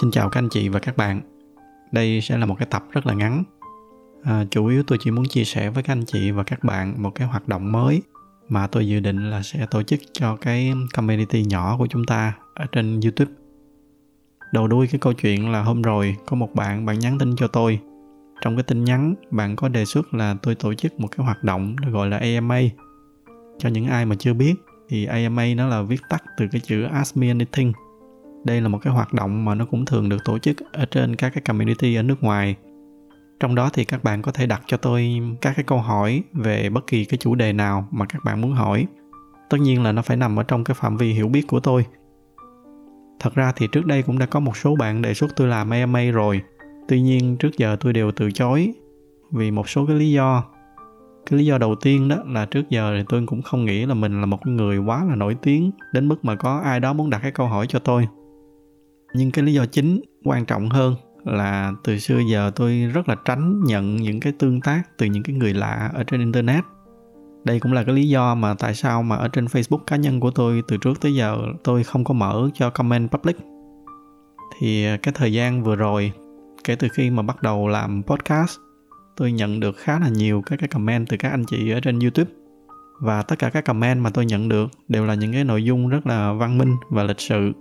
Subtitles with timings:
[0.00, 1.20] Xin chào các anh chị và các bạn.
[1.92, 3.44] Đây sẽ là một cái tập rất là ngắn.
[4.22, 7.02] À, chủ yếu tôi chỉ muốn chia sẻ với các anh chị và các bạn
[7.02, 8.02] một cái hoạt động mới
[8.48, 12.32] mà tôi dự định là sẽ tổ chức cho cái community nhỏ của chúng ta
[12.54, 13.32] ở trên YouTube.
[14.52, 17.48] Đầu đuôi cái câu chuyện là hôm rồi có một bạn bạn nhắn tin cho
[17.48, 17.80] tôi.
[18.40, 21.44] Trong cái tin nhắn bạn có đề xuất là tôi tổ chức một cái hoạt
[21.44, 22.60] động gọi là AMA.
[23.58, 24.54] Cho những ai mà chưa biết
[24.88, 27.72] thì AMA nó là viết tắt từ cái chữ Ask Me Anything
[28.44, 31.16] đây là một cái hoạt động mà nó cũng thường được tổ chức ở trên
[31.16, 32.56] các cái community ở nước ngoài.
[33.40, 36.70] Trong đó thì các bạn có thể đặt cho tôi các cái câu hỏi về
[36.70, 38.86] bất kỳ cái chủ đề nào mà các bạn muốn hỏi.
[39.50, 41.86] Tất nhiên là nó phải nằm ở trong cái phạm vi hiểu biết của tôi.
[43.20, 45.70] Thật ra thì trước đây cũng đã có một số bạn đề xuất tôi làm
[45.70, 46.40] AMA rồi.
[46.88, 48.72] Tuy nhiên trước giờ tôi đều từ chối
[49.30, 50.44] vì một số cái lý do.
[51.26, 53.94] Cái lý do đầu tiên đó là trước giờ thì tôi cũng không nghĩ là
[53.94, 57.10] mình là một người quá là nổi tiếng đến mức mà có ai đó muốn
[57.10, 58.06] đặt cái câu hỏi cho tôi
[59.14, 63.16] nhưng cái lý do chính quan trọng hơn là từ xưa giờ tôi rất là
[63.24, 66.64] tránh nhận những cái tương tác từ những cái người lạ ở trên internet.
[67.44, 70.20] Đây cũng là cái lý do mà tại sao mà ở trên facebook cá nhân
[70.20, 73.36] của tôi từ trước tới giờ tôi không có mở cho comment public.
[74.58, 76.12] Thì à, cái thời gian vừa rồi,
[76.64, 78.58] kể từ khi mà bắt đầu làm podcast,
[79.16, 81.98] tôi nhận được khá là nhiều các cái comment từ các anh chị ở trên
[81.98, 82.30] youtube.
[83.00, 85.88] Và tất cả các comment mà tôi nhận được đều là những cái nội dung
[85.88, 87.52] rất là văn minh và lịch sự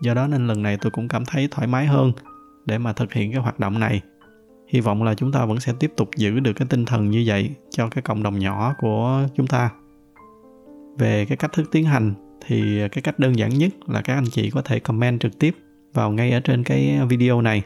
[0.00, 2.12] do đó nên lần này tôi cũng cảm thấy thoải mái hơn
[2.66, 4.00] để mà thực hiện cái hoạt động này.
[4.68, 7.24] Hy vọng là chúng ta vẫn sẽ tiếp tục giữ được cái tinh thần như
[7.26, 9.70] vậy cho cái cộng đồng nhỏ của chúng ta.
[10.98, 12.14] Về cái cách thức tiến hành
[12.46, 15.54] thì cái cách đơn giản nhất là các anh chị có thể comment trực tiếp
[15.94, 17.62] vào ngay ở trên cái video này.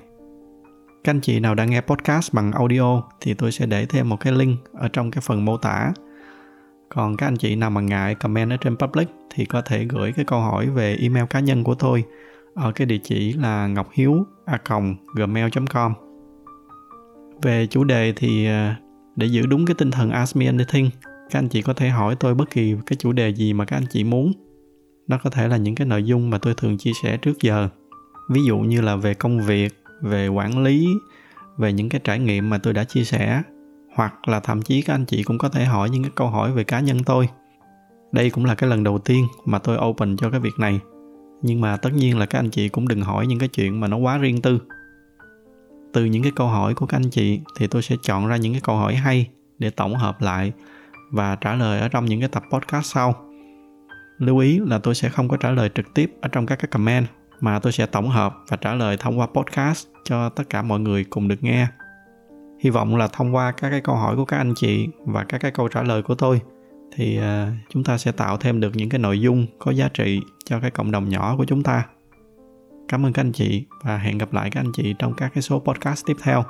[1.05, 4.20] Các anh chị nào đang nghe podcast bằng audio thì tôi sẽ để thêm một
[4.20, 5.92] cái link ở trong cái phần mô tả
[6.88, 10.12] còn các anh chị nào mà ngại comment ở trên public thì có thể gửi
[10.12, 12.05] cái câu hỏi về email cá nhân của tôi
[12.55, 14.58] ở cái địa chỉ là ngọc hiếu a
[15.14, 15.95] gmail.com
[17.42, 18.77] về chủ đề thì à,
[19.17, 20.90] để giữ đúng cái tinh thần ask me anything,
[21.30, 23.77] các anh chị có thể hỏi tôi bất kỳ cái chủ đề gì mà các
[23.77, 24.33] anh chị muốn.
[25.06, 27.68] Nó có thể là những cái nội dung mà tôi thường chia sẻ trước giờ.
[28.30, 30.89] Ví dụ như là về công việc, về quản lý,
[31.58, 33.42] về những cái trải nghiệm mà tôi đã chia sẻ
[33.94, 36.52] hoặc là thậm chí các anh chị cũng có thể hỏi những cái câu hỏi
[36.52, 37.28] về cá nhân tôi.
[38.12, 40.80] Đây cũng là cái lần đầu tiên mà tôi open cho cái việc này.
[41.42, 43.88] Nhưng mà tất nhiên là các anh chị cũng đừng hỏi những cái chuyện mà
[43.88, 44.58] nó quá riêng tư.
[45.92, 48.52] Từ những cái câu hỏi của các anh chị thì tôi sẽ chọn ra những
[48.52, 49.28] cái câu hỏi hay
[49.58, 50.52] để tổng hợp lại
[51.10, 53.14] và trả lời ở trong những cái tập podcast sau.
[54.18, 56.68] Lưu ý là tôi sẽ không có trả lời trực tiếp ở trong các cái
[56.70, 57.06] comment,
[57.40, 60.80] mà tôi sẽ tổng hợp và trả lời thông qua podcast cho tất cả mọi
[60.80, 61.66] người cùng được nghe
[62.64, 65.39] hy vọng là thông qua các cái câu hỏi của các anh chị và các
[65.39, 66.41] cái câu trả lời của tôi
[66.97, 67.25] thì uh,
[67.69, 70.70] chúng ta sẽ tạo thêm được những cái nội dung có giá trị cho cái
[70.70, 71.86] cộng đồng nhỏ của chúng ta.
[72.89, 75.42] Cảm ơn các anh chị và hẹn gặp lại các anh chị trong các cái
[75.42, 76.45] số podcast tiếp theo.